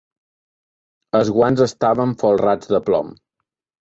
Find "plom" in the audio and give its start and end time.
2.89-3.13